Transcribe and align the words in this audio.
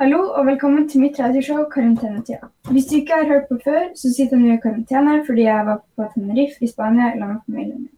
Hallo 0.00 0.18
og 0.36 0.46
velkommen 0.46 0.88
til 0.88 1.00
mitt 1.00 1.16
radioshow 1.20 1.62
Karantenetida. 1.72 2.50
Hvis 2.70 2.86
du 2.86 2.94
ikke 2.96 3.16
har 3.16 3.28
hørt 3.32 3.44
på 3.48 3.56
før, 3.64 3.84
så 3.96 4.10
sitter 4.12 4.36
jeg 4.36 4.42
nå 4.42 4.54
i 4.54 4.60
karantene 4.60 5.12
fordi 5.24 5.44
jeg 5.46 5.66
var 5.66 5.78
på 5.96 6.08
Tenerife 6.14 6.64
i 6.64 6.66
Spania 6.68 7.06
sammen 7.12 7.28
med 7.28 7.38
familien 7.46 7.78
min. 7.78 7.94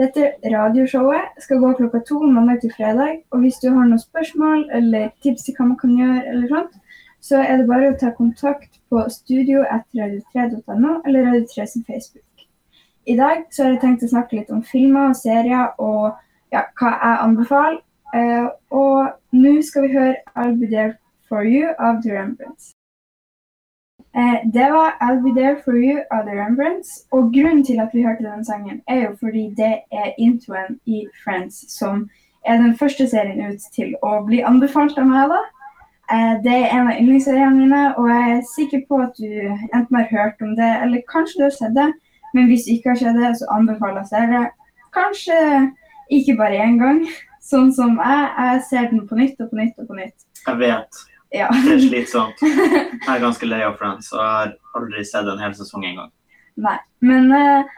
Dette 0.00 0.30
radioshowet 0.54 1.42
skal 1.44 1.58
gå 1.60 1.72
klokka 1.80 1.98
to 2.08 2.20
mandag 2.22 2.62
til 2.62 2.72
fredag, 2.76 3.18
og 3.30 3.42
hvis 3.42 3.58
du 3.62 3.66
har 3.68 3.84
noen 3.90 4.00
spørsmål 4.00 4.62
eller 4.78 5.10
tips 5.22 5.44
til 5.44 5.56
hva 5.58 5.66
man 5.66 5.76
kan 5.82 5.92
gjøre, 5.98 6.22
eller 6.30 6.54
sånt, 6.54 6.78
så 7.20 7.42
er 7.42 7.60
det 7.60 7.66
bare 7.68 7.90
å 7.90 7.98
ta 8.00 8.12
kontakt 8.16 8.78
på 8.88 9.02
studio 9.12 9.66
etter 9.66 10.00
radio3.no 10.00 10.94
eller 11.04 11.28
Radio3 11.28 11.66
sin 11.66 11.84
Facebook. 11.90 12.46
I 13.04 13.18
dag 13.20 13.42
så 13.50 13.66
har 13.66 13.74
jeg 13.74 13.82
tenkt 13.82 14.06
å 14.06 14.08
snakke 14.14 14.38
litt 14.38 14.54
om 14.56 14.64
filmer 14.64 15.10
og 15.10 15.20
serier 15.20 15.76
og 15.76 16.08
ja, 16.56 16.64
hva 16.80 16.94
jeg 16.94 17.20
anbefaler. 17.26 17.76
Eh, 18.16 18.48
og 18.72 19.36
nå 19.36 19.54
skal 19.60 19.84
vi 19.84 19.92
høre 19.92 20.16
Albu 20.32 20.64
There 20.64 20.96
For 21.28 21.44
You 21.44 21.74
av 21.78 22.02
The 22.02 22.18
Rembrandts. 22.18 22.74
Eh, 24.16 24.50
det 24.52 24.70
var 24.70 24.96
I'll 25.00 25.22
Be 25.22 25.40
There 25.40 25.56
For 25.64 25.76
You 25.76 26.02
av 26.10 26.24
The 26.24 26.34
Rembrandts. 26.42 26.88
Og 27.10 27.32
grunnen 27.32 27.64
til 27.64 27.80
at 27.80 27.90
vi 27.92 28.02
hørte 28.02 28.24
den 28.24 28.44
sangen, 28.44 28.82
er 28.88 29.02
jo 29.02 29.16
fordi 29.20 29.44
det 29.56 29.74
er 29.92 30.16
introen 30.18 30.80
i 30.86 31.06
Friends, 31.24 31.78
som 31.78 32.08
er 32.44 32.56
den 32.56 32.76
første 32.78 33.08
serien 33.08 33.52
ut 33.52 33.62
til 33.74 33.94
å 34.02 34.24
bli 34.26 34.40
anbefalt 34.40 34.98
av 34.98 35.06
meg. 35.06 35.28
da. 35.34 35.40
Eh, 36.12 36.34
det 36.44 36.54
er 36.56 36.70
en 36.72 36.88
av 36.88 36.96
yndlingsseriene 37.00 37.56
mine, 37.56 37.82
og 37.98 38.08
jeg 38.08 38.36
er 38.36 38.46
sikker 38.56 38.80
på 38.88 39.00
at 39.06 39.12
du 39.18 39.32
enten 39.76 39.96
har 39.96 40.08
hørt 40.10 40.42
om 40.42 40.56
det, 40.56 40.70
eller 40.82 41.04
kanskje 41.12 41.38
du 41.38 41.44
har 41.44 41.56
sett 41.56 41.74
det. 41.74 41.92
Men 42.34 42.46
hvis 42.46 42.64
du 42.64 42.72
ikke 42.72 42.94
har 42.94 42.96
sett 43.02 43.20
det, 43.20 43.34
så 43.38 43.44
anbefaler 43.52 44.08
jeg 44.12 44.32
det. 44.32 44.46
Kanskje 44.96 45.36
ikke 46.10 46.36
bare 46.36 46.64
én 46.64 46.80
gang, 46.80 47.04
sånn 47.50 47.70
som 47.76 48.00
jeg. 48.00 48.24
Jeg 48.38 48.64
ser 48.70 48.90
den 48.90 49.06
på 49.08 49.20
nytt 49.20 49.40
og 49.40 49.52
på 49.52 49.60
nytt 49.60 49.78
og 49.78 49.92
på 49.92 50.00
nytt. 50.00 50.26
Jeg 50.46 50.60
vet. 50.64 51.04
Ja. 51.34 51.48
Det 51.52 51.74
er 51.74 51.82
slitsomt. 51.82 52.40
Jeg 52.40 53.10
er 53.12 53.20
ganske 53.20 53.48
lei 53.48 53.60
av 53.66 53.76
Friends, 53.80 54.12
og 54.14 54.22
jeg 54.22 54.30
har 54.32 54.54
aldri 54.80 55.04
sett 55.04 55.28
en 55.28 55.42
hel 55.42 55.56
sesong 55.56 55.84
engang. 55.84 56.12
Nei. 56.58 56.78
Men 57.04 57.28
uh, 57.32 57.68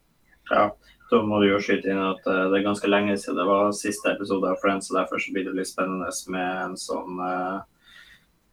Ja, 0.51 0.69
da 1.11 1.21
må 1.23 1.41
du 1.41 1.49
jo 1.49 1.59
skyte 1.63 1.91
inn 1.91 1.99
at 1.99 2.23
uh, 2.27 2.47
det 2.51 2.59
er 2.59 2.67
ganske 2.67 2.89
lenge 2.89 3.15
siden 3.19 3.39
det 3.41 3.47
var 3.47 3.75
siste 3.75 4.13
episode 4.13 4.51
av 4.51 4.59
Friends, 4.63 4.91
og 4.91 4.99
derfor 5.01 5.19
så 5.19 5.35
blir 5.35 5.47
det 5.47 5.55
litt 5.57 5.71
spennende 5.71 6.11
med 6.31 6.51
en 6.65 6.77
sånn 6.79 7.19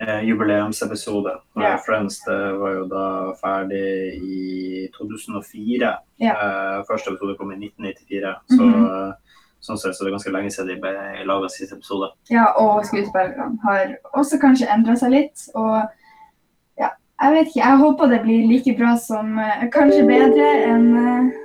eh, 0.03 0.23
jubileumsepisode. 0.27 1.37
Ja. 1.63 1.77
Friends 1.87 2.23
det 2.27 2.39
var 2.59 2.75
jo 2.79 2.87
da 2.91 3.07
ferdig 3.39 3.85
i 4.19 4.89
2004. 4.97 5.93
Ja. 6.23 6.35
Uh, 6.35 6.79
første 6.91 7.15
episode 7.15 7.39
kom 7.39 7.55
i 7.55 7.61
1994, 7.61 8.35
så 8.57 8.63
Mm 8.67 8.89
eh, 8.89 9.13
sånn 9.63 9.79
sett 9.79 9.97
så 9.97 10.07
er 10.07 10.15
ganske 10.17 10.33
lenge 10.35 10.51
siden 10.51 10.73
de 10.73 10.79
ble 10.83 11.27
laga 11.29 11.51
siste 11.53 11.77
episode. 11.79 12.11
Ja, 12.33 12.49
og 12.59 12.83
skuespillerne 12.89 13.53
har 13.63 13.95
også 14.19 14.41
kanskje 14.43 14.71
endra 14.75 14.97
seg 14.99 15.15
litt. 15.15 15.47
Og 15.55 15.79
ja, 16.81 16.91
jeg 17.23 17.37
vet 17.37 17.53
ikke. 17.53 17.63
Jeg 17.63 17.81
håper 17.85 18.13
det 18.13 18.21
blir 18.27 18.51
like 18.51 18.77
bra 18.79 18.97
som 19.01 19.39
eh, 19.39 19.65
Kanskje 19.75 20.05
bedre 20.09 20.51
enn 20.67 20.89
eh, 20.99 21.41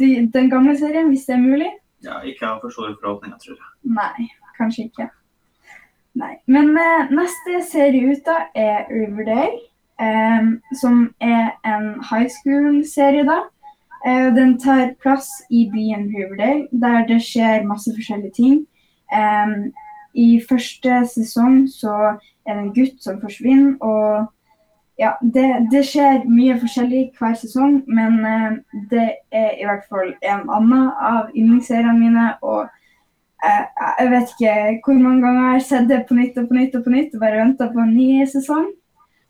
de, 0.00 0.10
den 0.32 0.50
gamle 0.50 0.76
serien, 0.78 1.12
hvis 1.12 1.28
det 1.28 1.36
er 1.36 1.44
mulig. 1.44 1.70
Ja, 2.04 2.22
ikke 2.24 2.46
ha 2.48 2.56
for 2.62 2.72
store 2.72 2.96
forhåpninger, 2.96 3.36
tror 3.42 3.58
jeg. 3.58 3.72
Nei, 3.92 4.30
kanskje 4.56 4.88
ikke. 4.88 5.10
Nei. 6.18 6.34
Men 6.50 6.72
eh, 6.80 7.12
neste 7.12 7.60
serie 7.68 8.14
ut 8.14 8.24
da 8.26 8.46
er 8.56 8.88
Riverdale, 8.88 9.60
eh, 10.00 10.48
som 10.80 11.10
er 11.20 11.52
en 11.68 11.92
high 12.08 12.30
school-serie, 12.40 13.28
da. 13.28 13.42
Eh, 14.06 14.34
den 14.34 14.58
tar 14.58 14.94
plass 15.02 15.28
i 15.50 15.70
byen 15.70 16.08
Riverdale, 16.08 16.68
der 16.72 17.06
det 17.06 17.20
skjer 17.22 17.66
masse 17.68 17.92
forskjellige 17.96 18.32
ting. 18.32 18.66
Um, 19.12 19.72
I 20.14 20.40
første 20.48 21.02
sesong 21.06 21.66
så 21.68 21.94
er 22.46 22.54
det 22.54 22.62
en 22.62 22.74
gutt 22.74 23.02
som 23.02 23.20
forsvinner, 23.20 23.76
og 23.80 24.30
ja, 24.98 25.12
det, 25.20 25.46
det 25.72 25.84
skjer 25.86 26.24
mye 26.30 26.56
forskjellig 26.62 27.10
hver 27.18 27.36
sesong, 27.38 27.82
men 27.86 28.18
uh, 28.24 28.56
det 28.90 29.08
er 29.32 29.60
i 29.60 29.68
hvert 29.68 29.84
fall 29.90 30.14
en 30.22 30.48
annen 30.48 30.88
av 30.88 31.30
yndlingsseriene 31.34 31.98
mine. 31.98 32.26
og 32.42 32.68
jeg, 33.44 33.68
jeg 34.00 34.10
vet 34.10 34.34
ikke 34.34 34.56
hvor 34.84 34.98
mange 35.00 35.26
ganger 35.26 35.42
jeg 35.42 35.52
har 35.52 35.66
sett 35.68 35.88
det 35.88 36.04
på 36.08 36.16
nytt 36.16 36.36
og 36.40 36.48
på 36.48 36.56
nytt 36.56 36.74
og 36.76 36.84
på 36.84 36.92
nytt 36.92 37.14
og 37.16 37.22
bare 37.24 37.40
venta 37.40 37.68
på 37.72 37.84
en 37.84 37.96
ny 37.96 38.26
sesong. 38.28 38.68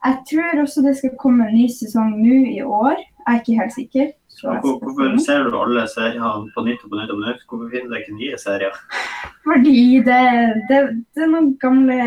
Jeg 0.05 0.17
tror 0.31 0.63
også 0.63 0.81
det 0.81 0.97
skal 0.97 1.17
komme 1.19 1.47
en 1.47 1.55
ny 1.55 1.67
sesong 1.71 2.15
nå 2.19 2.39
i 2.55 2.61
år. 2.65 2.97
Jeg 3.27 3.35
er 3.35 3.39
ikke 3.41 3.59
helt 3.61 3.73
sikker. 3.75 4.11
Hvorfor 4.41 5.17
ser 5.21 5.49
du 5.51 5.57
alle 5.59 5.83
seriene 5.91 6.49
på 6.55 6.63
nytt 6.65 6.83
og 6.85 6.91
på 6.91 6.97
nytt 6.99 7.11
og 7.13 7.17
på 7.19 7.25
nytt? 7.25 7.43
Hvorfor 7.49 7.71
finner 7.73 7.91
du 7.91 7.97
ikke 7.99 8.17
nye 8.17 8.39
serier? 8.41 8.77
Fordi 9.47 9.81
det, 10.07 10.21
det, 10.69 10.79
det 11.13 11.25
er 11.25 11.29
noen 11.33 11.51
gamle, 11.61 11.97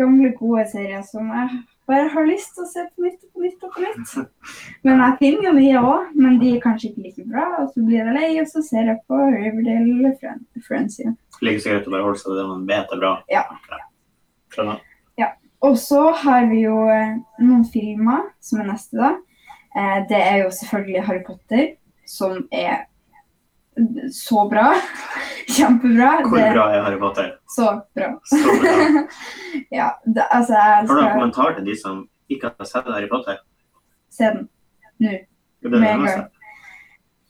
gamle, 0.00 0.32
gode 0.38 0.64
serier 0.72 1.04
som 1.06 1.30
jeg 1.34 1.60
bare 1.88 2.08
har 2.12 2.26
lyst 2.28 2.56
til 2.56 2.64
å 2.66 2.70
se 2.72 2.84
på 2.88 3.06
nytt 3.06 3.22
og 3.22 3.30
på 3.36 3.44
nytt 3.44 3.62
og 3.68 3.76
på 3.76 3.84
nytt. 3.84 4.16
Men 4.88 5.04
jeg 5.04 5.16
finner 5.22 5.48
jo 5.48 5.54
nye 5.60 5.84
òg, 5.92 6.10
men 6.18 6.36
de 6.42 6.50
er 6.56 6.60
kanskje 6.64 6.90
ikke 6.90 7.06
like 7.06 7.28
bra. 7.30 7.46
Og 7.62 7.70
så 7.72 7.84
blir 7.84 8.02
jeg 8.02 8.16
lei, 8.18 8.28
og 8.42 8.50
så 8.50 8.64
ser 8.66 8.90
jeg 8.92 9.00
på 9.08 9.22
Riverdale 9.22 9.86
eller 9.86 10.18
Friend- 10.20 10.66
Friends 10.66 10.98
igjen. 11.00 11.16
Like 11.40 11.62
så 11.62 11.72
greit 11.72 11.88
å 11.88 11.94
bare 11.94 12.04
holde 12.08 12.20
seg 12.20 12.32
til 12.32 12.42
det 12.42 12.50
man 12.50 12.68
vet 12.68 12.92
er 12.96 13.02
bra. 13.06 13.14
Ja. 13.32 13.46
Skjønner. 14.52 14.84
Og 15.66 15.78
så 15.78 16.12
har 16.22 16.46
vi 16.46 16.60
jo 16.62 16.84
eh, 16.86 17.16
noen 17.42 17.64
filmer 17.66 18.28
som 18.44 18.60
er 18.62 18.68
neste, 18.70 18.94
da. 19.00 19.16
Eh, 19.76 19.98
det 20.08 20.20
er 20.20 20.36
jo 20.44 20.50
selvfølgelig 20.50 21.04
Harry 21.06 21.24
Potter, 21.26 21.66
som 22.06 22.48
er 22.52 22.86
så 24.12 24.48
bra. 24.50 24.72
Kjempebra. 25.54 26.22
Hvor 26.28 26.38
Det- 26.38 26.54
bra 26.54 26.68
er 26.74 26.82
Harry 26.82 26.98
Potter? 26.98 27.28
Så 27.56 27.80
bra. 27.94 28.08
Så 28.24 28.36
bra. 28.62 29.04
ja, 29.78 29.90
det, 30.04 30.24
altså, 30.30 30.52
jeg 30.54 30.62
Har 30.62 30.86
du 30.86 30.94
noen 30.94 31.12
kommentar 31.12 31.54
til 31.58 31.66
de 31.66 31.76
som 31.78 32.08
ikke 32.28 32.50
har 32.58 32.64
sett 32.68 32.90
Harry 32.92 33.08
Potter? 33.08 33.38
Se 34.10 34.24
den 34.24 34.48
nå. 34.98 35.14
Med 35.62 35.88
en 35.90 36.04
gang. 36.04 36.26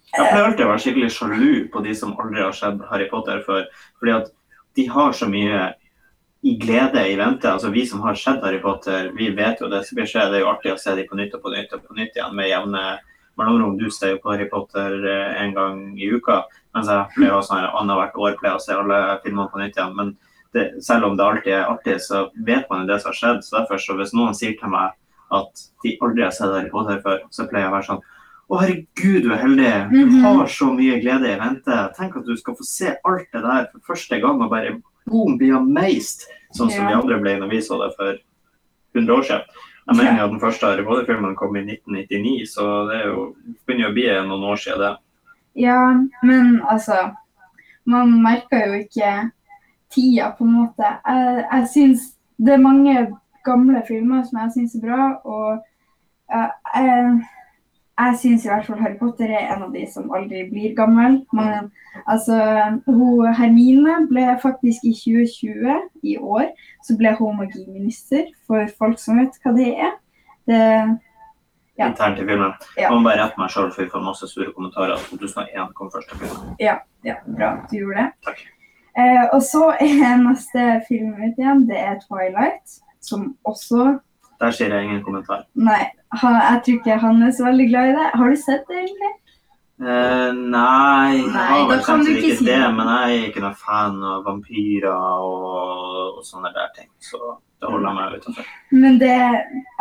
Jeg 0.09 0.25
pleier 0.33 0.47
alltid 0.47 0.65
å 0.65 0.69
være 0.71 0.83
skikkelig 0.83 1.11
sjalu 1.13 1.51
på 1.73 1.83
de 1.85 1.95
som 1.95 2.15
aldri 2.19 2.41
har 2.43 2.55
sett 2.57 2.81
Harry 2.91 3.09
Potter 3.11 3.43
før. 3.47 3.67
Fordi 4.01 4.15
at 4.17 4.31
de 4.77 4.87
har 4.89 5.13
så 5.13 5.29
mye 5.29 5.73
i 6.45 6.57
glede 6.59 7.03
i 7.13 7.17
vente. 7.19 7.51
Altså 7.51 7.71
Vi 7.73 7.85
som 7.87 8.01
har 8.01 8.15
sett 8.15 8.43
Harry 8.45 8.61
Potter, 8.63 9.11
vi 9.17 9.31
vet 9.35 9.61
jo 9.61 9.69
det 9.69 9.85
skal 9.87 10.07
skje. 10.07 10.31
Det 10.31 10.39
er 10.39 10.45
jo 10.45 10.53
artig 10.53 10.73
å 10.73 10.79
se 10.79 10.95
dem 10.95 11.07
på 11.11 11.17
nytt 11.19 11.35
og 11.35 11.43
på 11.43 11.51
nytt 11.55 11.73
og 11.75 11.83
på 11.89 11.97
nytt 11.99 12.15
igjen 12.17 12.35
med 12.39 12.49
jevne 12.49 12.83
mellomrom. 13.39 13.77
Du 13.79 13.91
ser 13.91 14.15
jo 14.15 14.21
på 14.23 14.31
Harry 14.33 14.49
Potter 14.51 14.95
eh, 15.05 15.43
en 15.43 15.55
gang 15.55 15.81
i 15.99 16.07
uka, 16.11 16.45
mens 16.75 16.87
jeg 16.89 17.07
pleier 17.17 17.35
å 17.39 17.43
sånn 17.43 17.67
annethvert 17.67 18.17
år 18.17 18.39
pleier 18.39 18.57
å 18.57 18.63
se 18.63 18.73
alle 18.75 19.19
filmene 19.25 19.51
på 19.51 19.59
nytt 19.59 19.77
igjen. 19.79 19.97
Men 19.99 20.15
det, 20.55 20.69
selv 20.83 21.05
om 21.11 21.17
det 21.19 21.27
alltid 21.27 21.53
er 21.59 21.67
artig, 21.73 21.99
så 22.01 22.29
vet 22.47 22.71
man 22.71 22.85
jo 22.87 22.93
det 22.93 23.01
som 23.03 23.11
har 23.13 23.19
skjedd. 23.19 23.43
Så 23.45 23.59
derfor, 23.59 23.83
så 23.83 23.99
hvis 23.99 24.15
noen 24.17 24.35
sier 24.39 24.55
til 24.61 24.71
meg 24.73 24.95
at 25.35 25.67
de 25.85 25.97
aldri 26.01 26.23
har 26.25 26.33
sett 26.33 26.55
Harry 26.55 26.71
Potter 26.73 27.03
før, 27.05 27.19
så 27.35 27.49
pleier 27.51 27.67
jeg 27.67 27.73
å 27.73 27.77
være 27.79 27.89
sånn 27.91 28.07
Å, 28.49 28.57
herregud, 28.63 29.27
du 29.27 29.33
er 29.35 29.43
heldig. 29.43 29.73
Du 29.91 30.07
Mhm. 30.07 30.23
har 30.25 30.47
så 30.49 30.71
mye 30.73 30.95
glede 31.03 31.29
i 31.29 31.37
vente. 31.37 31.75
Tenk 31.99 32.17
at 32.17 32.25
du 32.25 32.35
skal 32.35 32.55
få 32.57 32.65
se 32.65 32.95
alt 33.05 33.27
det 33.31 33.43
der 33.45 33.67
for 33.75 33.93
første 33.93 34.19
gang 34.23 34.41
og 34.41 34.49
bare 34.49 34.71
boom, 35.09 35.39
bli 35.41 35.51
amazed. 35.57 36.27
Sånn 36.57 36.71
som 36.71 36.85
Ja. 36.85 36.89
vi 36.89 36.95
andre 37.03 37.19
ble 37.21 37.35
når 37.41 37.51
vi 37.51 37.61
så 37.65 37.77
det 37.83 37.91
for 37.97 38.17
100 38.95 39.17
år 39.17 39.23
siden. 39.23 39.43
Jeg 39.89 39.97
mener 39.97 40.25
at 40.25 40.31
den 40.31 40.41
første 40.41 40.67
Harry 40.69 40.85
Potter-filmen 40.85 41.35
kom 41.37 41.57
i 41.57 41.63
1999, 41.65 42.47
så 42.47 42.65
det 42.89 42.97
er 43.01 43.07
jo, 43.09 43.35
begynner 43.67 43.87
jo 43.87 43.91
å 43.91 43.97
bli 43.97 44.07
noen 44.29 44.45
år 44.53 44.57
siden 44.61 44.79
det. 44.85 44.97
Ja, 45.57 45.79
men 46.23 46.61
altså 46.69 47.15
Man 47.89 48.23
merker 48.23 48.67
jo 48.67 48.83
ikke 48.85 49.31
tida, 49.91 50.35
på 50.37 50.45
en 50.45 50.53
måte. 50.53 50.85
Jeg, 51.07 51.45
jeg 51.53 51.69
syns 51.73 52.03
det 52.39 52.53
er 52.53 52.59
mange 52.61 53.17
gamle 53.47 53.81
filmer 53.89 54.27
som 54.29 54.43
jeg 54.43 54.51
syns 54.53 54.75
er 54.77 54.83
bra, 54.85 55.07
og 55.25 55.63
eh, 56.29 56.51
jeg, 56.75 57.23
jeg 57.99 58.19
syns 58.21 58.45
i 58.47 58.51
hvert 58.51 58.67
fall 58.67 58.79
Harry 58.79 58.99
Potter 58.99 59.33
er 59.33 59.49
en 59.55 59.65
av 59.67 59.73
de 59.75 59.83
som 59.91 60.13
aldri 60.15 60.45
blir 60.51 60.75
gammel. 60.79 61.21
Men 61.35 61.71
altså, 62.07 62.39
hun, 62.87 63.27
Hermine 63.35 63.97
ble 64.11 64.27
faktisk 64.43 64.87
i 64.87 64.95
2020, 64.95 65.89
i 66.07 66.15
år, 66.19 66.53
så 66.87 66.97
ble 67.01 67.15
hun 67.19 67.41
magiminister, 67.41 68.29
for 68.47 68.71
folk 68.79 69.03
som 69.03 69.19
vet 69.19 69.39
hva 69.43 69.55
det 69.59 69.73
er. 69.75 69.93
Det, 70.49 70.63
Ja. 71.79 71.87
Internt 71.93 72.19
i 72.19 72.25
filmen. 72.27 72.53
Ja. 72.75 72.89
Jeg 72.89 72.91
må 72.91 73.05
bare 73.07 73.21
rette 73.21 73.39
meg 73.39 73.53
sjøl, 73.55 73.69
for 73.71 73.85
vi 73.85 73.91
får 73.93 74.01
masse 74.03 74.27
sure 74.27 74.51
kommentarer. 74.51 74.99
2001 75.13 75.75
kom 75.79 75.93
første 75.95 76.17
film. 76.19 76.41
ja, 77.07 77.21
bra 77.37 77.53
du 77.71 77.77
gjorde 77.77 78.01
det. 78.01 78.07
Takk. 78.27 78.41
Eh, 78.99 79.25
og 79.31 79.43
så 79.47 79.69
er 79.79 80.17
neste 80.19 80.65
film 80.89 81.13
ut 81.21 81.39
igjen, 81.39 81.69
det 81.69 81.79
er 81.79 82.01
Twilight, 82.03 82.81
som 82.99 83.37
også 83.47 83.93
Der 84.41 84.53
sier 84.55 84.71
jeg 84.75 84.85
ingen 84.87 85.03
kommentar. 85.03 85.47
Nei, 85.59 85.81
han, 86.23 86.37
jeg 86.39 86.61
tror 86.67 86.77
ikke 86.79 86.99
han 87.03 87.23
er 87.27 87.33
så 87.35 87.45
veldig 87.49 87.67
glad 87.73 87.89
i 87.91 87.97
det. 87.97 88.11
Har 88.21 88.31
du 88.31 88.37
sett 88.39 88.69
det, 88.71 88.77
egentlig? 88.85 89.11
Eh, 89.79 90.31
nei, 90.35 91.17
jeg 91.17 91.27
Nei, 91.35 91.43
har 91.49 91.61
da 91.65 91.67
vel 91.73 91.83
kan 91.87 92.01
sett 92.05 92.07
du 92.07 92.13
ikke 92.15 92.29
ikke 92.29 92.39
si 92.39 92.47
det, 92.47 92.55
det. 92.63 92.71
men 92.79 92.89
jeg 92.93 93.19
er 93.19 93.27
ikke 93.29 93.43
noen 93.45 93.59
fan 93.65 93.99
av 94.13 94.25
vampyrer 94.27 95.27
og, 95.27 96.17
og 96.19 96.25
sånne 96.27 96.51
der 96.55 96.71
ting. 96.79 96.89
Så 97.03 97.19
det 97.59 97.71
holder 97.73 97.89
jeg 97.91 97.99
meg 97.99 98.17
utenfor. 98.23 98.49
Men 98.71 98.99
det, 99.03 99.15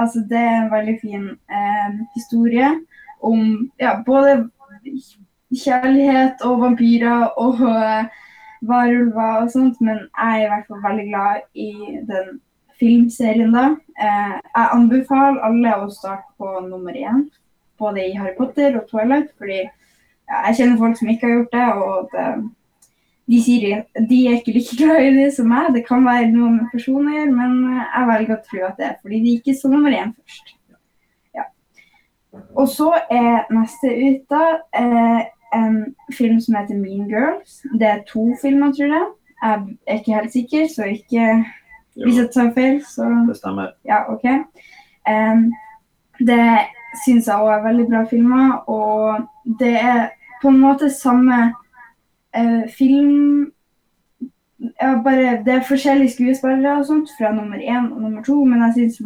altså, 0.01 0.25
det 0.29 0.41
er 0.41 0.55
en 0.63 0.71
veldig 0.73 0.97
fin 1.01 1.27
eh, 1.61 1.97
historie 2.17 2.69
om 3.25 3.43
ja, 3.81 3.95
både 4.05 4.35
kjærlighet 5.63 6.41
og 6.45 6.61
vampyrer 6.65 7.29
og 7.41 7.61
eh, 7.69 8.09
varulver 8.67 9.43
og 9.43 9.51
sånt, 9.53 9.77
men 9.81 10.01
jeg 10.17 10.41
er 10.41 10.45
i 10.45 10.51
hvert 10.51 10.67
fall 10.69 10.83
veldig 10.85 11.07
glad 11.11 11.45
i 11.53 11.69
den 12.09 12.37
filmserien 12.79 13.53
da. 13.55 13.71
Eh, 13.97 14.35
jeg 14.37 14.69
anbefaler 14.75 15.41
alle 15.47 15.73
å 15.81 15.89
starte 15.93 16.29
på 16.39 16.59
nummer 16.67 16.97
én, 16.97 17.25
både 17.79 18.05
i 18.05 18.15
Harry 18.17 18.35
Potter 18.37 18.77
og 18.79 18.87
Twilight, 18.91 19.33
fordi 19.39 19.63
ja, 19.63 20.43
jeg 20.47 20.59
kjenner 20.59 20.79
folk 20.81 20.99
som 20.99 21.11
ikke 21.11 21.27
har 21.27 21.35
gjort 21.37 21.55
det, 21.55 21.67
og 21.81 22.13
det, 22.13 22.27
de 23.27 23.39
sier 23.43 23.81
de 24.09 24.19
er 24.27 24.37
ikke 24.39 24.55
like 24.55 24.77
glad 24.81 25.05
i 25.05 25.15
det 25.17 25.31
som 25.35 25.49
meg. 25.51 25.71
Det 25.75 25.85
kan 25.87 26.05
være 26.07 26.29
noe 26.33 26.53
med 26.59 26.69
personer, 26.73 27.25
men 27.31 27.57
eh, 27.73 27.83
jeg 27.85 28.11
velger 28.11 28.37
å 28.37 28.43
tro 28.45 28.63
at 28.69 28.79
det 28.79 28.91
er 28.91 29.01
fordi 29.01 29.23
de 29.25 29.35
ikke 29.39 29.57
så 29.57 29.71
nummer 29.73 29.95
én 29.95 30.13
først. 30.17 30.53
Ja. 31.37 31.49
Og 32.55 32.69
så 32.71 32.93
er 33.09 33.49
neste 33.53 33.93
ut 33.93 34.23
da 34.31 34.43
eh, 34.77 35.27
en 35.57 35.77
film 36.13 36.41
som 36.43 36.57
heter 36.59 36.77
Mean 36.77 37.07
Girls. 37.09 37.61
Det 37.79 37.87
er 37.87 38.03
to 38.09 38.29
filmer, 38.41 38.73
tror 38.75 38.93
jeg. 38.93 39.07
Jeg 39.37 39.77
er 39.87 39.99
ikke 39.99 40.17
helt 40.17 40.33
sikker, 40.33 40.67
så 40.73 40.87
ikke 40.89 41.25
hvis 42.03 42.17
jeg 42.17 42.29
tar 42.33 42.51
feil, 42.53 42.81
så 42.85 43.03
Det 43.27 43.37
stemmer. 43.37 43.73
ja, 43.85 44.03
OK. 44.13 44.25
Um, 45.07 45.51
det 46.19 46.45
syns 47.05 47.27
jeg 47.27 47.35
òg 47.35 47.51
er 47.53 47.63
veldig 47.63 47.87
bra 47.89 48.03
filmer, 48.09 48.51
og 48.69 49.27
det 49.59 49.75
er 49.75 50.09
på 50.41 50.49
en 50.49 50.59
måte 50.59 50.89
samme 50.93 51.53
uh, 52.37 52.63
film 52.77 53.51
ja, 54.81 54.95
bare, 55.03 55.43
Det 55.45 55.53
er 55.53 55.67
forskjellige 55.67 56.11
skuespillere 56.11 56.79
og 56.79 56.85
sånt 56.85 57.09
fra 57.17 57.31
nummer 57.31 57.57
én 57.57 57.91
og 57.93 58.01
nummer 58.01 58.23
to, 58.23 58.43
men 58.45 58.61
jeg 58.61 58.73
syns 58.73 59.01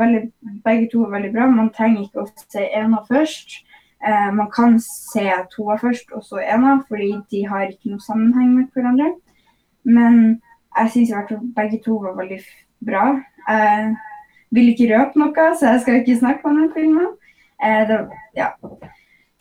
begge 0.64 0.90
to 0.92 1.04
er 1.04 1.12
veldig 1.12 1.32
bra. 1.34 1.50
Man 1.50 1.74
trenger 1.76 2.06
ikke 2.06 2.24
å 2.24 2.30
se 2.48 2.68
ena 2.72 3.04
først. 3.10 3.60
Uh, 4.02 4.32
man 4.34 4.48
kan 4.56 4.80
se 4.80 5.28
toa 5.56 5.76
først 5.78 6.16
og 6.16 6.24
så 6.24 6.40
ena, 6.40 6.80
fordi 6.88 7.12
de 7.32 7.44
har 7.48 7.68
ikke 7.68 7.92
noe 7.92 8.00
sammenheng 8.00 8.56
med 8.56 8.72
hverandre. 8.74 9.12
Men 9.84 10.42
jeg 10.78 10.92
syns 10.92 11.12
begge 11.56 11.82
to 11.86 12.00
var 12.00 12.16
veldig 12.16 12.40
bra. 12.86 13.06
Jeg 13.50 13.96
vil 14.52 14.74
ikke 14.74 14.90
røpe 14.94 15.20
noe, 15.22 15.50
så 15.56 15.74
jeg 15.76 15.82
skal 15.86 16.02
ikke 16.02 16.20
snakke 16.20 16.46
om 16.50 16.58
den 16.62 16.72
filmen. 16.76 17.14
Eh, 17.64 17.84
det, 17.88 18.02
ja. 18.36 18.50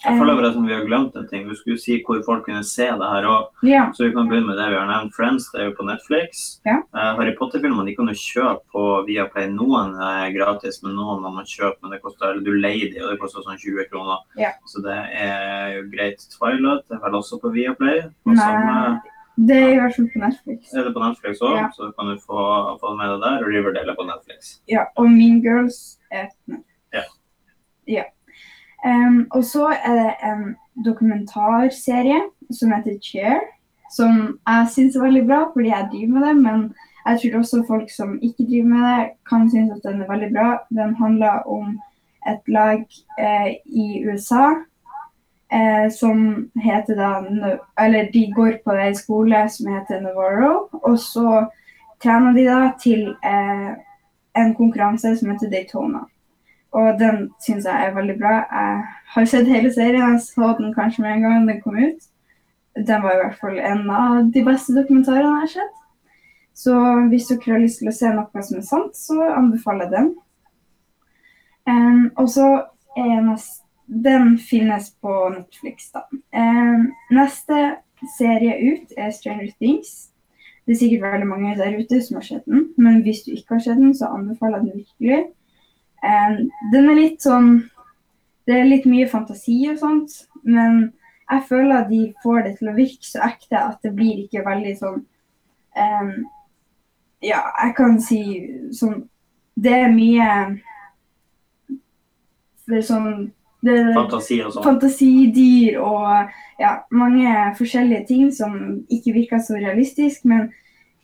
Jeg 0.01 0.17
føler 0.17 0.33
bare 0.39 0.49
at 0.49 0.57
vi 0.65 0.73
har 0.73 0.87
glemt 0.89 1.17
en 1.21 1.27
ting. 1.29 1.43
Vi 1.51 1.55
skulle 1.59 1.77
si 1.83 1.99
hvor 2.07 2.23
folk 2.25 2.47
kunne 2.47 2.63
se 2.65 2.87
det 2.87 3.09
her 3.13 3.27
òg. 3.29 3.51
ja. 3.69 3.83
Så 3.93 4.07
vi 4.07 4.15
kan 4.15 4.31
begynne 4.31 4.47
med 4.49 4.57
det 4.57 4.71
vi 4.73 4.79
har 4.79 4.87
nevnt. 4.89 5.13
Friends 5.13 5.51
det 5.53 5.61
er 5.61 5.67
jo 5.69 5.75
på 5.77 5.85
Netflix. 5.85 6.61
Ja. 6.65 6.79
Eh, 6.97 7.11
Harry 7.19 7.35
Potter-filmene 7.37 7.93
kan 7.97 8.09
du 8.09 8.15
kjøpe 8.17 8.63
på 8.73 8.87
Viaplay. 9.11 9.51
Noen 9.53 9.93
er 10.01 10.33
gratis, 10.33 10.81
men 10.83 10.95
noen 10.97 11.21
må 11.21 11.35
man 11.35 11.45
kjøpe. 11.45 11.77
Men 11.83 11.93
det 11.93 12.01
koster, 12.01 12.31
eller 12.33 12.41
du 12.47 12.55
leier 12.57 12.89
de, 12.95 13.03
og 13.05 13.11
det 13.13 13.21
koster 13.21 13.45
sånn 13.45 13.61
20 13.61 13.91
kroner. 13.93 14.25
Ja. 14.41 14.55
Så 14.73 14.81
det 14.87 14.97
er 15.21 15.75
jo 15.77 15.83
greit. 15.93 16.25
Twilight 16.33 16.89
er 16.97 17.03
vel 17.05 17.21
også 17.21 17.37
på 17.43 17.53
Viaplay. 17.53 18.07
Nei. 18.25 18.37
samme- 18.41 19.01
Det 19.37 19.57
er 19.57 19.69
i 19.73 19.79
hvert 19.81 19.95
fall 19.97 20.09
på 20.13 20.19
Netflix. 20.21 20.73
er 20.75 20.85
det 20.85 20.95
på 20.95 21.01
Netflix 21.01 21.39
òg, 21.41 21.57
Ja. 21.57 21.69
så 21.77 21.93
kan 21.99 22.07
du 22.11 22.19
få, 22.21 22.41
få 22.81 22.95
med 22.97 23.09
deg 23.13 23.21
der. 23.25 23.47
Riverdale 23.47 23.91
er 23.93 23.97
på 23.97 24.05
Netflix. 24.05 24.61
Ja, 24.69 24.85
og 24.97 25.11
Mean 25.11 25.41
Girls 25.41 25.99
er 26.11 26.27
på 26.27 26.51
Netflix. 26.53 26.67
Ja. 26.93 27.05
ja. 27.89 28.05
Um, 28.85 29.27
og 29.31 29.45
så 29.45 29.67
er 29.85 29.95
det 29.95 30.15
en 30.25 30.57
dokumentarserie 30.85 32.21
som 32.51 32.73
heter 32.73 32.99
Chair, 33.03 33.41
som 33.93 34.39
jeg 34.49 34.69
syns 34.75 34.97
er 34.97 35.05
veldig 35.05 35.27
bra 35.27 35.41
fordi 35.53 35.69
jeg 35.69 35.89
driver 35.93 36.13
med 36.15 36.29
det, 36.29 36.37
men 36.37 36.75
jeg 37.07 37.21
tror 37.21 37.39
også 37.39 37.65
folk 37.69 37.91
som 37.91 38.19
ikke 38.23 38.47
driver 38.49 38.69
med 38.69 38.83
det, 38.89 39.11
kan 39.29 39.51
synes 39.51 39.73
at 39.77 39.93
den 39.93 40.03
er 40.03 40.13
veldig 40.13 40.33
bra. 40.37 40.49
Den 40.69 40.95
handler 40.95 41.43
om 41.47 41.81
et 42.29 42.43
lag 42.49 42.85
eh, 43.19 43.55
i 43.67 44.05
USA 44.09 44.45
eh, 45.53 45.91
som 45.91 46.51
heter 46.63 46.97
da 46.97 47.59
Eller 47.81 48.13
de 48.13 48.33
går 48.37 48.59
på 48.65 48.73
en 48.73 48.95
skole 48.95 49.49
som 49.49 49.73
heter 49.75 50.01
Navarro, 50.01 50.69
og 50.73 50.99
så 50.99 51.47
trener 52.03 52.33
de 52.33 52.47
da 52.47 52.61
til 52.83 53.09
eh, 53.25 53.75
en 54.37 54.55
konkurranse 54.55 55.17
som 55.17 55.31
heter 55.31 55.51
Daytona. 55.51 56.07
Og 56.73 56.99
den 57.01 57.31
syns 57.43 57.67
jeg 57.67 57.87
er 57.87 57.95
veldig 57.95 58.17
bra. 58.19 58.35
Jeg 58.47 58.85
har 59.15 59.25
sett 59.27 59.51
hele 59.51 59.73
serien, 59.75 60.13
jeg 60.13 60.23
så 60.23 60.55
den 60.59 60.75
kanskje 60.75 61.03
med 61.03 61.13
en 61.13 61.23
gang 61.27 61.49
den 61.49 61.61
kom 61.61 61.79
ut. 61.79 62.09
Den 62.77 63.03
var 63.03 63.17
i 63.17 63.23
hvert 63.25 63.39
fall 63.41 63.59
en 63.59 63.91
av 63.91 64.31
de 64.33 64.45
beste 64.47 64.75
dokumentarene 64.77 65.33
jeg 65.33 65.41
har 65.41 65.55
sett. 65.57 65.81
Så 66.55 66.75
hvis 67.09 67.27
dere 67.31 67.55
har 67.55 67.63
lyst 67.63 67.81
til 67.81 67.91
å 67.91 67.95
se 67.95 68.13
noe 68.15 68.45
som 68.47 68.59
er 68.61 68.67
sant, 68.67 68.99
så 68.99 69.17
anbefaler 69.35 69.89
jeg 69.89 69.95
den. 69.97 70.11
Um, 71.71 72.05
og 72.19 72.29
så 72.31 72.47
er 72.99 73.21
nest, 73.25 73.63
Den 73.91 74.39
finnes 74.39 74.91
på 75.01 75.29
Netflix, 75.29 75.91
da. 75.91 76.05
Eh, 76.33 76.85
neste 77.11 77.57
serie 78.19 78.55
ut 78.73 78.93
er 78.97 79.11
Stranger 79.11 79.51
Things. 79.59 80.11
Det 80.67 80.77
er 80.77 80.79
sikkert 80.79 81.03
veldig 81.03 81.27
mange 81.27 81.57
der 81.59 81.75
ute 81.75 81.99
som 82.03 82.21
har 82.21 82.23
sett 82.23 82.45
den, 82.47 82.69
men 82.79 83.01
hvis 83.03 83.25
du 83.27 83.33
ikke 83.35 83.57
har 83.57 83.65
sett 83.65 83.81
den, 83.81 83.95
så 83.95 84.13
anbefaler 84.15 84.61
jeg 84.61 84.67
den 84.67 84.85
virkelig. 84.85 85.25
Eh, 86.05 86.37
den 86.73 86.91
er 86.91 86.99
litt 87.01 87.23
sånn 87.23 87.53
Det 88.47 88.57
er 88.57 88.65
litt 88.67 88.87
mye 88.89 89.07
fantasi 89.07 89.59
og 89.71 89.77
sånt, 89.79 90.15
men 90.43 90.93
jeg 91.31 91.43
føler 91.49 91.83
at 91.83 91.91
de 91.91 91.99
får 92.23 92.41
det 92.47 92.55
til 92.59 92.71
å 92.71 92.75
virke 92.75 93.07
så 93.07 93.21
ekte 93.27 93.59
at 93.59 93.83
det 93.85 93.93
blir 93.95 94.23
ikke 94.25 94.43
veldig 94.47 94.73
sånn 94.79 95.03
eh, 95.77 96.15
Ja, 97.29 97.43
jeg 97.61 97.75
kan 97.77 98.01
si 98.03 98.23
sånn 98.75 99.05
Det 99.55 99.75
er 99.77 99.93
mye 99.93 100.31
det 102.71 102.81
er 102.81 102.87
sånn 102.87 103.29
det, 103.67 103.77
Fantasi 103.95 104.41
og 104.45 104.55
sånn. 104.55 104.65
fantasidyr 104.65 105.79
og 105.85 106.33
ja, 106.61 106.75
mange 106.91 107.35
forskjellige 107.59 108.07
ting 108.09 108.31
som 108.35 108.55
ikke 108.93 109.15
virker 109.17 109.43
så 109.45 109.59
realistisk, 109.59 110.25
men 110.29 110.49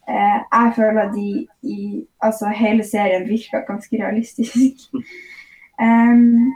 eh, 0.08 0.38
jeg 0.40 0.74
føler 0.76 1.02
at 1.06 1.16
de 1.16 1.46
i 1.62 1.80
altså 2.24 2.52
hele 2.56 2.84
serien 2.86 3.26
virker 3.28 3.66
ganske 3.68 4.00
realistisk. 4.00 4.86
um, 5.82 6.54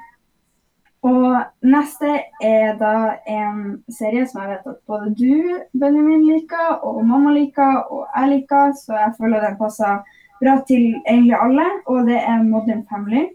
og 1.01 1.37
neste 1.65 2.17
er 2.45 2.75
da 2.81 2.95
en 3.25 3.61
serie 3.89 4.27
som 4.29 4.43
jeg 4.43 4.51
vet 4.51 4.67
at 4.69 4.81
både 4.89 5.15
du, 5.17 5.61
Benjamin, 5.73 6.27
liker, 6.29 6.75
og 6.85 7.01
mamma 7.09 7.33
liker, 7.33 7.87
og 7.89 8.09
jeg 8.17 8.35
liker, 8.35 8.75
så 8.77 8.99
jeg 8.99 9.15
føler 9.17 9.47
den 9.47 9.57
passer 9.61 10.03
bra 10.41 10.59
til 10.69 10.93
egentlig 11.09 11.39
alle, 11.41 11.65
og 11.87 12.05
det 12.09 12.19
er 12.21 12.45
Modern 12.45 12.85
Family. 12.91 13.31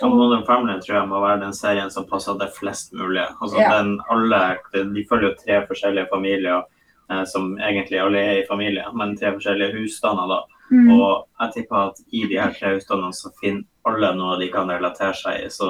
Og 0.00 0.14
Modern 0.16 0.46
Family 0.48 0.78
tror 0.80 0.96
jeg 0.96 1.08
må 1.10 1.20
være 1.20 1.42
den 1.42 1.52
serien 1.56 1.90
som 1.92 2.06
passer 2.08 2.38
til 2.40 2.48
flest 2.56 2.94
mulig. 2.96 3.26
Altså, 3.42 3.58
Ja. 3.60 3.82
den 3.82 4.00
alle, 4.10 4.58
de 4.72 5.04
følger 5.08 5.28
jo 5.28 5.34
tre 5.36 5.66
forskjellige 5.68 6.08
familier 6.12 6.62
eh, 7.10 7.24
som 7.24 7.58
egentlig 7.58 8.00
alle 8.00 8.18
er 8.18 8.38
i 8.40 8.46
familie, 8.48 8.84
men 8.94 9.16
tre 9.18 9.34
forskjellige 9.34 9.76
husstander. 9.76 10.26
da. 10.28 10.40
Mm. 10.70 10.90
Og 10.90 11.26
jeg 11.40 11.52
tipper 11.54 11.76
at 11.76 11.98
i 12.12 12.26
de 12.26 12.38
her 12.40 12.52
tre 12.56 12.74
husstandene 12.74 13.12
så 13.12 13.28
finner 13.40 13.64
alle 13.84 14.14
noe 14.16 14.38
de 14.40 14.48
kan 14.48 14.70
relatere 14.70 15.12
seg 15.14 15.44
i. 15.44 15.50
Så, 15.50 15.68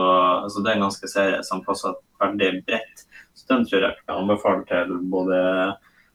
så 0.49 0.63
det 0.63 0.71
er 0.71 0.77
en 0.77 0.87
ganske 0.87 1.09
serie 1.09 1.43
som 1.43 1.65
passer 1.65 1.97
veldig 2.21 2.65
bredt. 2.67 3.07
Så 3.35 3.49
den 3.49 3.67
tror 3.67 3.81
jeg 3.81 3.89
jeg 3.89 4.07
kan 4.07 4.21
anbefale 4.23 4.63
til 4.69 4.93
både 5.11 5.41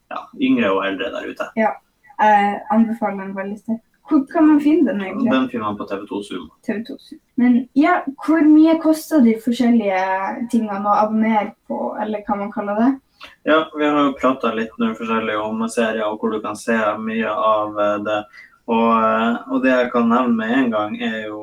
ja, 0.08 0.22
yngre 0.40 0.72
og 0.72 0.86
eldre 0.86 1.10
der 1.12 1.28
ute. 1.28 1.50
Jeg 1.58 2.62
anbefaler 2.72 3.26
den 3.26 3.36
veldig 3.36 3.58
sterkt. 3.58 3.87
Hvor 4.08 4.22
kan 4.32 4.46
man 4.48 4.60
finne 4.60 4.88
den 4.88 5.02
egentlig? 5.04 5.32
Den 5.32 5.48
finner 5.52 5.64
man 5.64 5.76
på 5.76 5.84
TV2 5.90 6.22
Zoom. 6.24 6.46
TV 6.66 6.84
2. 6.86 6.96
Zoom. 6.98 7.20
Men 7.40 7.58
ja, 7.76 7.98
hvor 8.24 8.40
mye 8.46 8.78
koster 8.82 9.20
de 9.24 9.34
forskjellige 9.44 10.00
tingene 10.52 10.80
å 10.80 10.96
abonnere 11.04 11.52
på, 11.68 11.92
eller 12.00 12.24
hva 12.24 12.38
man 12.40 12.54
kaller 12.54 12.80
det? 12.80 12.88
Ja, 13.42 13.70
vi 13.76 13.86
har 13.86 14.04
jo 14.04 14.16
prata 14.18 14.52
litt 14.54 14.74
nå 14.78 14.92
forskjellig 14.98 15.36
om 15.42 15.64
serier 15.72 16.06
og 16.06 16.20
hvor 16.22 16.32
du 16.34 16.40
kan 16.44 16.56
se 16.58 16.76
mye 17.02 17.30
av 17.32 17.80
eh, 17.82 17.96
det. 18.06 18.18
Og, 18.68 18.90
eh, 18.92 19.38
og 19.48 19.64
det 19.64 19.72
jeg 19.72 19.90
kan 19.94 20.10
nevne 20.12 20.36
med 20.38 20.54
en 20.58 20.70
gang, 20.74 20.98
er 21.02 21.18
jo, 21.26 21.40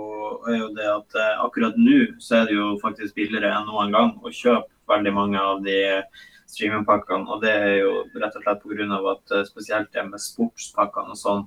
er 0.50 0.60
jo 0.62 0.70
det 0.78 0.88
at 0.92 1.18
eh, 1.22 1.42
akkurat 1.44 1.78
nå 1.80 2.00
så 2.24 2.42
er 2.42 2.48
det 2.50 2.58
jo 2.58 2.70
faktisk 2.84 3.18
billigere 3.18 3.52
enn 3.52 3.68
noen 3.70 3.94
gang 3.96 4.14
å 4.22 4.32
kjøpe 4.32 4.72
veldig 4.92 5.14
mange 5.16 5.42
av 5.42 5.64
de 5.66 5.80
streamingpakkene. 6.54 7.28
Og 7.34 7.44
det 7.44 7.56
er 7.56 7.76
jo 7.82 7.94
rett 8.14 8.38
og 8.38 8.46
slett 8.46 8.64
pga. 8.64 9.02
at 9.12 9.38
spesielt 9.50 9.92
det 9.92 10.06
med 10.08 10.22
sportspakkene 10.22 11.16
og 11.16 11.20
sånn. 11.20 11.46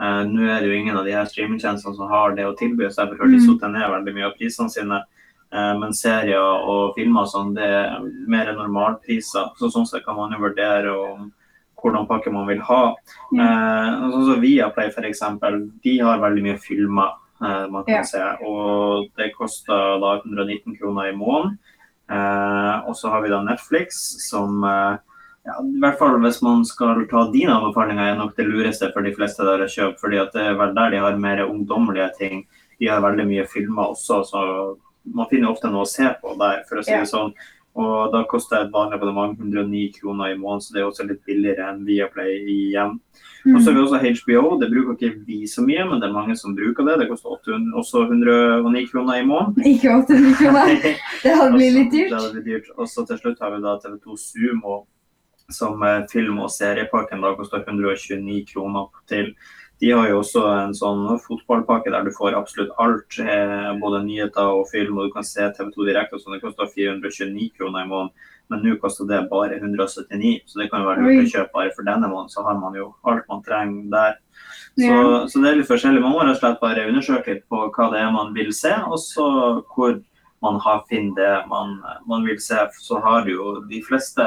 Eh, 0.00 0.24
nå 0.24 0.42
er 0.48 0.60
det 0.60 0.68
jo 0.68 0.78
ingen 0.78 0.96
av 0.96 1.04
de 1.04 1.12
her 1.12 1.24
streamingtjenestene 1.26 1.94
som 1.96 2.08
har 2.08 2.34
det 2.36 2.44
å 2.46 2.56
tilby, 2.56 2.86
så 2.90 3.04
jeg 3.06 3.18
har 3.18 3.26
de 3.28 3.38
Mm. 3.38 3.46
satt 3.58 3.70
ned 3.72 3.90
veldig 3.90 4.14
mye 4.14 4.26
av 4.26 4.36
prisene 4.38 4.70
sine. 4.70 5.02
Uh, 5.50 5.78
men 5.80 5.92
serier 5.94 6.36
og 6.68 6.94
filmer 6.94 7.24
sånn, 7.24 7.54
det 7.54 7.64
er 7.64 8.00
mer 8.28 8.52
normalpriser. 8.52 9.48
Så 9.56 9.70
sånn 9.72 9.86
sett 9.88 10.04
kan 10.04 10.14
man 10.14 10.30
jo 10.32 10.38
vurdere 10.38 10.92
om 10.92 11.32
hvordan 11.82 12.06
pakke 12.06 12.30
man 12.30 12.46
vil 12.46 12.60
ha. 12.60 12.94
Ja. 13.32 13.44
Eh, 13.44 14.10
sånn 14.12 14.26
som 14.34 14.40
Viaplay 14.42 14.88
f.eks., 14.90 15.20
de 15.82 15.98
har 16.00 16.18
veldig 16.18 16.42
mye 16.42 16.58
filmer 16.58 17.12
man 17.40 17.84
kan 17.84 17.94
Ja. 17.94 18.02
se. 18.02 18.18
Og 18.44 19.06
det 19.16 19.32
koster 19.38 19.98
da 20.00 20.20
119 20.20 20.76
kroner 20.76 21.08
i 21.08 21.16
måneden. 21.16 21.56
Og 22.88 22.94
så 22.96 23.08
har 23.10 23.22
vi 23.22 23.28
da 23.28 23.40
Netflix, 23.42 23.94
som 24.28 24.64
eh, 24.64 24.96
ja, 25.46 25.54
i 25.62 25.80
hvert 25.80 25.98
fall 25.98 26.18
hvis 26.20 26.42
man 26.42 26.64
skal 26.64 27.04
ta 27.10 27.30
dine 27.32 27.54
anbefalinger, 27.54 28.12
er 28.12 28.16
nok 28.18 28.34
det 28.36 28.46
lureste 28.46 28.92
for 28.92 29.02
de 29.02 29.14
fleste 29.16 29.44
der 29.44 29.64
å 29.64 29.68
kjøpe. 29.70 29.98
fordi 30.00 30.18
at 30.20 30.32
det 30.32 30.42
er 30.42 30.54
vel 30.58 30.74
der 30.74 30.90
de 30.90 30.96
har 30.98 31.16
mer 31.16 31.44
ungdommelige 31.46 32.10
ting. 32.18 32.46
De 32.80 32.86
har 32.86 33.00
veldig 33.00 33.26
mye 33.26 33.46
filmer 33.48 33.92
også, 33.94 34.24
så 34.26 34.76
man 35.14 35.26
finner 35.30 35.48
ofte 35.50 35.70
noe 35.72 35.82
å 35.86 35.88
se 35.88 36.04
på 36.22 36.36
der, 36.38 36.64
for 36.68 36.76
å 36.78 36.84
si 36.84 36.92
Ja. 36.92 37.00
det 37.00 37.08
sånn. 37.08 37.32
Og 37.78 38.10
da 38.12 38.24
koster 38.24 38.56
et 38.64 38.72
vanlig 38.72 38.94
abonnement 38.98 39.38
109 39.38 39.92
kroner 40.00 40.32
i 40.32 40.36
måneden, 40.36 40.60
så 40.60 40.72
det 40.74 40.80
er 40.82 40.88
også 40.90 41.06
litt 41.08 41.24
billigere 41.24 41.68
enn 41.70 41.84
Viaplay 41.86 42.42
igjen. 42.44 42.98
Og 43.54 43.60
så 43.62 43.70
har 43.70 43.74
Mm. 43.74 43.76
vi 43.78 43.84
også 43.86 44.26
HBO. 44.26 44.58
Det 44.58 44.70
bruker 44.70 44.96
ikke 44.98 45.26
vi 45.26 45.42
så 45.46 45.62
mye, 45.64 45.88
men 45.88 46.00
det 46.00 46.08
er 46.08 46.12
mange 46.12 46.36
som 46.36 46.56
bruker 46.56 46.84
det. 46.84 46.98
Det 46.98 47.08
koster 47.08 47.30
800, 47.30 47.72
også 47.78 48.02
109 48.10 48.90
kroner 48.90 49.14
i 49.22 49.24
måneden. 49.24 49.62
Ikke 49.72 49.94
800 49.94 50.34
kroner. 50.34 50.96
Det 51.22 51.34
hadde 51.36 51.52
blitt 51.54 51.74
litt 51.74 51.90
dyrt. 51.92 52.10
Det 52.10 52.18
hadde 52.18 52.32
blitt 52.34 52.44
dyrt. 52.44 52.68
Og 52.78 52.86
så 52.88 53.06
til 53.06 53.16
slutt 53.18 53.38
har 53.40 53.50
vi 53.54 53.62
da 53.62 53.78
TV2 53.78 54.18
Sumo, 54.18 54.86
som 55.48 55.82
eh, 55.82 56.04
film- 56.12 56.40
og 56.40 56.50
seriepakken 56.52 57.22
da 57.24 57.32
koster 57.36 57.64
129 57.64 58.44
kroner 58.52 58.88
til. 59.08 59.32
De 59.80 59.92
har 59.94 60.08
jo 60.10 60.18
også 60.20 60.42
en 60.50 60.74
sånn 60.74 61.04
fotballpakke 61.22 61.92
der 61.94 62.04
du 62.04 62.10
får 62.16 62.36
absolutt 62.36 62.74
alt. 62.82 63.18
Eh, 63.22 63.70
både 63.80 64.02
nyheter 64.04 64.50
og 64.58 64.66
film, 64.72 64.98
og 64.98 65.08
du 65.08 65.14
kan 65.14 65.24
se 65.24 65.40
TV2 65.40 65.86
direkte. 65.86 66.16
og 66.16 66.20
sånn. 66.20 66.34
Det 66.36 66.42
koster 66.42 66.72
429 66.74 67.52
kroner 67.56 67.86
i 67.86 67.88
måneden. 67.88 68.12
Men 68.50 68.62
nå 68.64 68.78
koster 68.80 69.04
det 69.04 69.28
bare 69.28 69.58
179, 69.60 70.40
så 70.48 70.58
det 70.58 70.70
kan 70.70 70.80
jo 70.80 70.88
være 70.88 71.02
lurt 71.04 71.26
å 71.26 71.32
kjøpe 71.32 71.52
bare 71.52 71.72
for 71.76 71.84
denne 71.84 72.08
måneden. 72.08 72.32
Så 72.32 72.44
har 72.44 72.56
man 72.56 72.74
jo 72.74 72.94
alt 73.04 73.26
man 73.28 73.42
trenger 73.44 73.90
der. 73.92 74.14
Så, 74.78 75.28
så 75.28 75.42
det 75.42 75.50
er 75.50 75.58
litt 75.58 75.68
forskjellig. 75.68 76.00
Man 76.00 76.14
må 76.14 76.22
rett 76.22 76.38
og 76.38 76.40
slett 76.40 76.62
bare 76.62 76.86
undersøke 76.88 77.34
litt 77.34 77.44
på 77.48 77.66
hva 77.68 77.90
det 77.92 78.00
er 78.00 78.14
man 78.14 78.32
vil 78.32 78.48
se, 78.56 78.72
og 78.88 78.96
så 79.04 79.28
hvor 79.74 79.98
man 80.40 80.56
har 80.64 80.80
finner 80.88 81.14
det 81.18 81.34
man, 81.50 81.76
man 82.08 82.24
vil 82.24 82.40
se. 82.40 82.56
Så 82.80 83.02
har 83.04 83.28
jo 83.28 83.58
de 83.68 83.82
fleste 83.84 84.24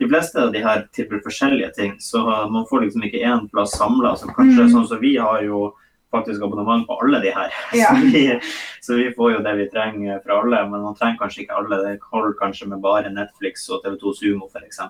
de 0.00 0.08
fleste 0.08 0.40
av 0.40 0.50
de 0.54 0.62
her 0.64 0.86
tilbyr 0.96 1.20
forskjellige 1.26 1.74
ting, 1.76 1.94
så 2.00 2.22
man 2.50 2.64
får 2.70 2.86
liksom 2.86 3.04
ikke 3.06 3.20
én 3.28 3.46
plass 3.52 3.76
samla. 3.78 4.16
Så 4.16 4.32
kanskje 4.32 4.64
Mm. 4.66 4.72
sånn 4.72 4.88
som 4.88 5.00
vi 5.00 5.16
har 5.20 5.42
jo 5.44 5.74
faktisk 6.10 6.42
abonnement 6.42 6.86
på 6.88 6.96
alle 7.02 7.20
de 7.22 7.30
her. 7.30 7.52
Ja. 7.76 7.92
Så, 7.94 8.10
vi, 8.10 8.40
så 8.80 8.96
vi 8.96 9.10
får 9.14 9.32
jo 9.36 9.42
det 9.44 9.52
vi 9.60 9.68
trenger 9.70 10.18
fra 10.24 10.40
alle, 10.42 10.64
men 10.70 10.82
man 10.82 10.96
trenger 10.98 11.20
kanskje 11.20 11.44
ikke 11.44 11.58
alle. 11.60 11.78
Det 11.84 11.98
holder 12.12 12.34
kanskje 12.40 12.68
med 12.72 12.80
bare 12.82 13.12
Netflix 13.12 13.68
og 13.70 13.84
TV2 13.84 14.14
Sumo 14.18 14.48
f.eks. 14.50 14.80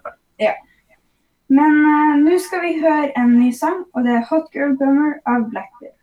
Men 1.50 1.72
uh, 1.82 2.14
nå 2.22 2.38
skal 2.38 2.62
vi 2.62 2.76
høre 2.80 3.10
en 3.18 3.32
ny 3.40 3.50
sang, 3.50 3.82
og 3.94 4.04
det 4.06 4.12
er 4.14 4.26
Hot 4.30 4.52
Girl 4.54 4.76
Bummer 4.78 5.16
av 5.26 5.48
Blackbeard. 5.50 5.96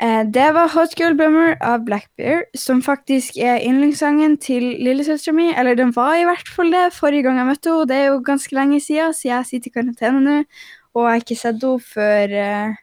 Eh, 0.00 0.22
det 0.24 0.46
var 0.56 0.70
Hot 0.72 0.94
Girl 0.96 1.12
Bummer 1.16 1.58
av 1.60 1.82
Blackbear, 1.84 2.46
som 2.56 2.78
faktisk 2.80 3.36
er 3.36 3.60
yndlingssangen 3.60 4.38
til 4.40 4.64
lillesøstera 4.80 5.34
mi. 5.36 5.50
Eller 5.52 5.76
den 5.76 5.92
var 5.92 6.14
i 6.16 6.24
hvert 6.24 6.48
fall 6.48 6.72
det 6.72 6.86
forrige 6.96 7.26
gang 7.26 7.36
jeg 7.36 7.48
møtte 7.50 7.74
henne. 7.74 7.88
Det 7.90 7.98
er 7.98 8.06
jo 8.08 8.22
ganske 8.24 8.56
lenge 8.56 8.80
siden, 8.80 9.12
så 9.12 9.28
jeg 9.28 9.48
sitter 9.50 9.68
i 9.68 9.74
karantene 9.74 10.22
nå. 10.24 10.38
Og 10.96 11.04
jeg 11.04 11.12
har 11.12 11.20
ikke 11.24 11.36
sett 11.42 11.66
henne 11.66 11.90
før 11.92 12.38
eh, 12.44 12.80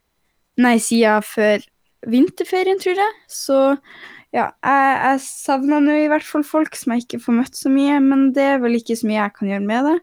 Nei, 0.58 0.78
siden 0.82 1.22
før 1.22 1.66
vinterferien, 2.10 2.80
tror 2.82 2.98
jeg. 2.98 3.18
Så 3.30 3.58
ja, 4.34 4.48
jeg, 4.66 4.96
jeg 5.02 5.20
savner 5.26 5.84
nå 5.86 5.98
i 6.02 6.08
hvert 6.10 6.26
fall 6.26 6.46
folk 6.46 6.78
som 6.78 6.94
jeg 6.94 7.06
ikke 7.06 7.22
får 7.26 7.38
møtt 7.42 7.58
så 7.58 7.70
mye, 7.74 8.00
men 8.02 8.32
det 8.34 8.46
er 8.56 8.64
vel 8.64 8.78
ikke 8.78 8.98
så 8.98 9.10
mye 9.10 9.20
jeg 9.20 9.36
kan 9.38 9.52
gjøre 9.54 9.68
med 9.70 9.90
det. 9.90 10.00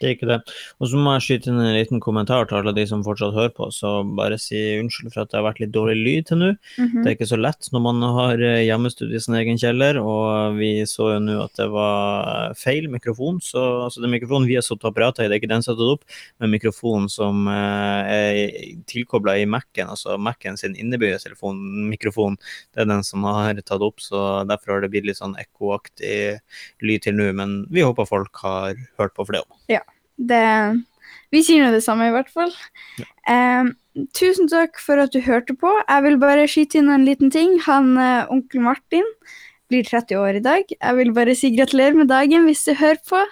Det 0.00 0.08
er 0.08 0.14
ikke 0.16 0.28
det. 0.28 0.38
Og 0.80 0.90
så 0.90 1.00
må 1.00 1.14
jeg 1.16 1.24
skyte 1.26 1.50
inn 1.52 1.60
en 1.62 1.76
liten 1.76 2.02
kommentar 2.04 2.48
til 2.48 2.60
alle 2.60 2.74
de 2.76 2.84
som 2.88 3.04
fortsatt 3.06 3.36
hører 3.36 3.54
på. 3.56 3.68
Så 3.74 3.92
bare 4.18 4.38
si 4.40 4.58
unnskyld 4.80 5.12
for 5.14 5.24
at 5.24 5.32
det 5.32 5.40
har 5.40 5.46
vært 5.48 5.62
litt 5.62 5.74
dårlig 5.74 5.96
lyd 6.00 6.28
til 6.30 6.42
nå. 6.42 6.50
Mhm. 6.78 7.02
Det 7.02 7.10
er 7.10 7.16
ikke 7.16 7.30
så 7.32 7.40
lett 7.40 7.70
når 7.72 7.84
man 7.86 8.02
har 8.16 8.36
hjemmestudie 8.40 9.16
i 9.16 9.24
sin 9.24 9.38
egen 9.40 9.60
kjeller, 9.60 10.00
og 10.02 10.58
vi 10.60 10.72
så 10.88 11.14
jo 11.14 11.20
nå 11.24 11.38
at 11.44 11.56
det 11.56 11.68
var 11.72 12.54
feil 12.58 12.88
mikrofon. 12.92 13.40
Så 13.44 13.62
altså 13.86 14.04
den 14.04 14.12
mikrofonen 14.14 14.48
vi 14.48 14.58
har 14.58 14.66
satt 14.66 14.84
apparatet 14.84 15.24
i, 15.24 15.28
det 15.28 15.38
er 15.38 15.42
ikke 15.42 15.52
den 15.54 15.64
som 15.64 15.74
er 15.74 15.80
tatt 15.80 15.94
opp, 15.96 16.18
men 16.40 16.54
mikrofonen 16.54 17.08
som 17.12 17.46
eh, 17.48 18.12
er 18.16 18.74
tilkobla 18.90 19.36
i 19.40 19.48
Mac-en, 19.48 19.92
altså 19.94 20.16
Mac-en 20.20 20.58
sin 20.60 20.76
innebygde 20.76 21.20
mikrofon, 21.90 22.36
det 22.74 22.84
er 22.84 22.90
den 22.90 23.04
som 23.06 23.24
har 23.28 23.54
tatt 23.62 23.84
opp, 23.84 24.00
så 24.02 24.44
derfor 24.48 24.76
har 24.76 24.84
det 24.84 24.92
blitt 24.94 25.08
litt 25.08 25.20
sånn 25.20 25.36
ekkoaktig 25.40 26.40
lyd 26.84 27.06
til 27.06 27.16
nå. 27.18 27.30
Men 27.36 27.62
vi 27.72 27.84
håper 27.86 28.08
folk 28.08 28.42
har 28.44 28.76
hørt 29.00 29.16
på 29.16 29.26
for 29.26 29.36
det 29.36 29.44
òg. 29.44 29.55
Det, 30.16 30.44
vi 31.34 31.42
sier 31.44 31.64
nå 31.64 31.72
det 31.74 31.84
samme, 31.84 32.08
i 32.08 32.14
hvert 32.14 32.30
fall. 32.32 32.52
Eh, 33.28 33.72
tusen 34.16 34.48
takk 34.50 34.80
for 34.82 35.00
at 35.02 35.14
du 35.14 35.20
hørte 35.24 35.56
på. 35.58 35.72
Jeg 35.86 36.06
vil 36.06 36.20
bare 36.22 36.46
skyte 36.50 36.80
inn 36.80 36.92
en 36.92 37.06
liten 37.08 37.32
ting. 37.32 37.58
Han, 37.66 37.96
eh, 37.98 38.30
Onkel 38.32 38.64
Martin 38.64 39.06
blir 39.70 39.84
30 39.84 40.20
år 40.20 40.38
i 40.38 40.44
dag. 40.44 40.64
Jeg 40.70 40.96
vil 40.96 41.12
bare 41.12 41.34
si 41.34 41.50
gratulerer 41.56 41.98
med 41.98 42.08
dagen 42.08 42.46
hvis 42.46 42.64
du 42.68 42.74
hører 42.74 43.02
på. 43.08 43.22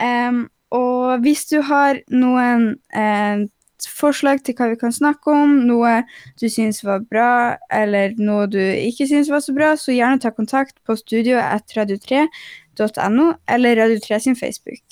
Em, 0.00 0.48
og 0.72 1.20
hvis 1.24 1.44
du 1.50 1.60
har 1.66 2.00
noen 2.08 2.78
eh, 2.96 3.44
forslag 3.88 4.42
til 4.44 4.54
hva 4.56 4.68
vi 4.72 4.76
kan 4.80 4.92
snakke 4.94 5.30
om, 5.32 5.66
noe 5.68 6.02
du 6.40 6.48
syns 6.52 6.84
var 6.84 7.00
bra, 7.04 7.56
eller 7.72 8.14
noe 8.20 8.46
du 8.50 8.60
ikke 8.60 9.06
syns 9.10 9.30
var 9.32 9.40
så 9.44 9.52
bra, 9.56 9.76
så 9.76 9.92
gjerne 9.94 10.20
ta 10.22 10.30
kontakt 10.34 10.74
på 10.86 10.96
studio.radio3.no 10.96 13.26
eller 13.48 13.76
Radio3 13.82 14.18
sin 14.26 14.36
Facebook. 14.36 14.84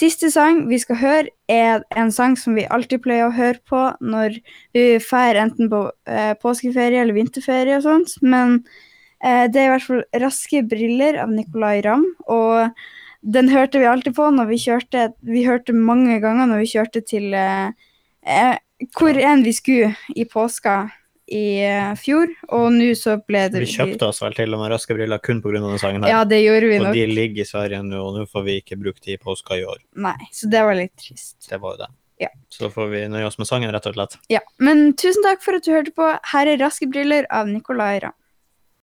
Siste 0.00 0.30
sang 0.32 0.62
vi 0.70 0.78
skal 0.80 0.96
høre, 0.96 1.32
er 1.50 1.82
en 1.98 2.12
sang 2.14 2.36
som 2.38 2.54
vi 2.56 2.64
alltid 2.72 3.02
pleier 3.04 3.26
å 3.28 3.34
høre 3.36 3.60
på 3.68 3.80
når 4.00 4.38
vi 4.72 4.84
drar 4.96 5.36
enten 5.42 5.68
på 5.68 5.82
eh, 6.08 6.32
påskeferie 6.40 7.02
eller 7.02 7.16
vinterferie 7.18 7.76
og 7.76 7.84
sånt. 7.84 8.14
Men 8.24 8.62
eh, 9.20 9.44
det 9.52 9.60
er 9.60 9.68
i 9.68 9.74
hvert 9.74 9.84
fall 9.84 10.04
'Raske 10.22 10.62
briller' 10.70 11.20
av 11.20 11.34
Nicolay 11.34 11.82
Ramm. 11.84 12.06
Og 12.32 12.72
den 13.20 13.52
hørte 13.52 13.82
vi 13.82 13.90
alltid 13.90 14.16
på 14.16 14.30
når 14.32 14.48
vi 14.48 14.62
kjørte 14.62 15.12
Vi 15.20 15.44
hørte 15.44 15.76
mange 15.76 16.16
ganger 16.24 16.48
når 16.48 16.62
vi 16.64 16.72
kjørte 16.72 17.04
til 17.04 17.34
eh, 17.36 17.68
eh, 18.24 18.56
hvor 18.96 19.12
enn 19.12 19.44
vi 19.44 19.52
skulle 19.52 19.92
i 20.16 20.24
påska 20.24 20.86
i 21.30 21.44
fjor. 22.00 22.32
Og 22.56 22.66
nå 22.74 22.90
så 22.98 23.16
ble 23.22 23.46
det 23.52 23.62
Vi 23.64 23.70
kjøpte 23.76 24.10
oss 24.10 24.20
vel 24.24 24.34
til 24.36 24.56
og 24.56 24.62
med 24.62 24.72
raske 24.74 24.96
briller 24.98 25.22
kun 25.22 25.42
pga. 25.44 25.56
denne 25.58 25.78
sangen 25.82 26.04
her. 26.06 26.12
Ja, 26.12 26.24
det 26.28 26.42
gjorde 26.42 26.68
vi 26.72 26.78
og 26.80 26.88
nok. 26.88 26.98
de 26.98 27.06
ligger 27.06 27.44
i 27.44 27.48
Sverige 27.48 27.82
nå, 27.86 28.02
og 28.02 28.18
nå 28.18 28.26
får 28.30 28.46
vi 28.48 28.58
ikke 28.62 28.78
brukt 28.82 29.02
de 29.06 29.16
i 29.16 29.22
påska 29.22 29.58
i 29.60 29.64
år. 29.64 29.80
Nei, 29.94 30.18
så 30.34 30.50
det 30.50 30.62
var 30.66 30.78
litt 30.78 30.96
trist. 30.98 31.36
Det 31.48 31.60
var 31.62 31.76
jo 31.76 31.84
det. 31.84 31.90
Ja. 32.20 32.28
Så 32.52 32.68
får 32.68 32.90
vi 32.92 33.06
nøye 33.08 33.24
oss 33.24 33.38
med 33.40 33.48
sangen, 33.48 33.72
rett 33.72 33.86
og 33.88 33.94
slett. 33.96 34.18
Ja, 34.28 34.42
men 34.60 34.90
tusen 34.92 35.24
takk 35.24 35.40
for 35.40 35.56
at 35.56 35.64
du 35.64 35.72
hørte 35.72 35.94
på. 35.96 36.10
Her 36.34 36.50
er 36.52 36.60
Raske 36.60 36.88
briller 36.90 37.24
av 37.32 37.48
Nicolay 37.48 38.02
Ramm. 38.04 38.16